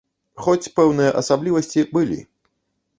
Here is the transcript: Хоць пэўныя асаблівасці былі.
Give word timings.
Хоць 0.45 0.71
пэўныя 0.79 1.11
асаблівасці 1.21 1.87
былі. 1.95 2.21